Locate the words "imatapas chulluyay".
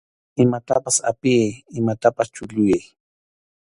1.79-2.83